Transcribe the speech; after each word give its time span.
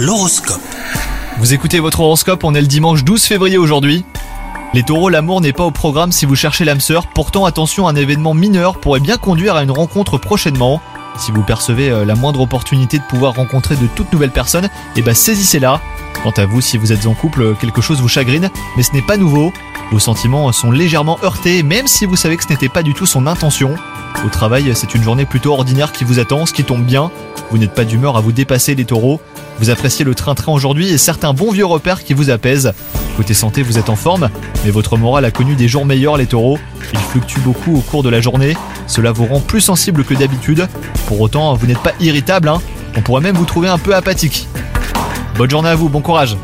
L'horoscope. 0.00 0.60
Vous 1.38 1.54
écoutez 1.54 1.80
votre 1.80 1.98
horoscope, 1.98 2.44
on 2.44 2.54
est 2.54 2.60
le 2.60 2.68
dimanche 2.68 3.02
12 3.02 3.20
février 3.20 3.58
aujourd'hui. 3.58 4.04
Les 4.72 4.84
taureaux, 4.84 5.08
l'amour 5.08 5.40
n'est 5.40 5.52
pas 5.52 5.64
au 5.64 5.72
programme 5.72 6.12
si 6.12 6.24
vous 6.24 6.36
cherchez 6.36 6.64
l'âme 6.64 6.78
sœur, 6.78 7.08
pourtant 7.08 7.46
attention, 7.46 7.88
un 7.88 7.96
événement 7.96 8.32
mineur 8.32 8.78
pourrait 8.78 9.00
bien 9.00 9.16
conduire 9.16 9.56
à 9.56 9.64
une 9.64 9.72
rencontre 9.72 10.16
prochainement. 10.16 10.80
Si 11.18 11.32
vous 11.32 11.42
percevez 11.42 11.90
euh, 11.90 12.04
la 12.04 12.14
moindre 12.14 12.42
opportunité 12.42 12.98
de 12.98 13.02
pouvoir 13.02 13.34
rencontrer 13.34 13.74
de 13.74 13.88
toutes 13.88 14.12
nouvelles 14.12 14.30
personnes, 14.30 14.68
eh 14.94 15.02
ben 15.02 15.16
saisissez-la. 15.16 15.80
Quant 16.22 16.34
à 16.36 16.46
vous, 16.46 16.60
si 16.60 16.78
vous 16.78 16.92
êtes 16.92 17.08
en 17.08 17.14
couple, 17.14 17.56
quelque 17.56 17.80
chose 17.80 18.00
vous 18.00 18.06
chagrine, 18.06 18.50
mais 18.76 18.84
ce 18.84 18.92
n'est 18.92 19.02
pas 19.02 19.16
nouveau. 19.16 19.52
Vos 19.90 19.98
sentiments 19.98 20.52
sont 20.52 20.70
légèrement 20.70 21.18
heurtés, 21.24 21.64
même 21.64 21.88
si 21.88 22.06
vous 22.06 22.14
savez 22.14 22.36
que 22.36 22.44
ce 22.44 22.50
n'était 22.50 22.68
pas 22.68 22.84
du 22.84 22.94
tout 22.94 23.06
son 23.06 23.26
intention. 23.26 23.74
Au 24.24 24.28
travail, 24.28 24.70
c'est 24.76 24.94
une 24.94 25.02
journée 25.02 25.26
plutôt 25.26 25.54
ordinaire 25.54 25.90
qui 25.90 26.04
vous 26.04 26.20
attend, 26.20 26.46
ce 26.46 26.52
qui 26.52 26.62
tombe 26.62 26.84
bien. 26.84 27.10
Vous 27.50 27.58
n'êtes 27.58 27.72
pas 27.72 27.84
d'humeur 27.84 28.16
à 28.16 28.20
vous 28.20 28.32
dépasser 28.32 28.74
les 28.74 28.84
taureaux. 28.84 29.20
Vous 29.58 29.70
appréciez 29.70 30.04
le 30.04 30.14
train-train 30.14 30.52
aujourd'hui 30.52 30.90
et 30.90 30.98
certains 30.98 31.32
bons 31.32 31.50
vieux 31.50 31.64
repères 31.64 32.04
qui 32.04 32.14
vous 32.14 32.30
apaisent. 32.30 32.72
Côté 33.16 33.34
santé, 33.34 33.62
vous 33.62 33.78
êtes 33.78 33.88
en 33.88 33.96
forme, 33.96 34.28
mais 34.64 34.70
votre 34.70 34.96
morale 34.96 35.24
a 35.24 35.30
connu 35.30 35.56
des 35.56 35.66
jours 35.66 35.84
meilleurs 35.84 36.16
les 36.16 36.26
taureaux. 36.26 36.58
Il 36.92 36.98
fluctue 36.98 37.40
beaucoup 37.40 37.76
au 37.76 37.80
cours 37.80 38.02
de 38.02 38.08
la 38.08 38.20
journée. 38.20 38.56
Cela 38.86 39.12
vous 39.12 39.26
rend 39.26 39.40
plus 39.40 39.60
sensible 39.60 40.04
que 40.04 40.14
d'habitude. 40.14 40.68
Pour 41.06 41.20
autant, 41.20 41.54
vous 41.54 41.66
n'êtes 41.66 41.82
pas 41.82 41.92
irritable, 42.00 42.48
hein. 42.48 42.60
On 42.96 43.00
pourrait 43.00 43.20
même 43.20 43.36
vous 43.36 43.44
trouver 43.44 43.68
un 43.68 43.78
peu 43.78 43.94
apathique. 43.94 44.48
Bonne 45.36 45.50
journée 45.50 45.68
à 45.68 45.74
vous, 45.74 45.88
bon 45.88 46.00
courage 46.00 46.36